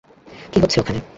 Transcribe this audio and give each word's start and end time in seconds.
কী 0.51 0.57
হচ্ছে 0.61 0.77
ওখানে? 0.79 0.99